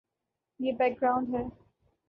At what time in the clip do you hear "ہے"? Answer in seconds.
1.35-1.43